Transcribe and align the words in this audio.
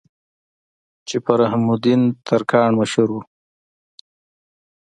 چې 1.07 1.17
پۀ 1.23 1.33
رحم 1.41 1.63
الدين 1.73 2.01
ترکاڼ 2.25 2.69
مشهور 2.79 3.09
وو 3.11 3.21